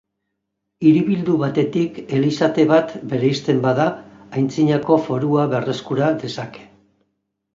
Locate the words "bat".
2.71-2.95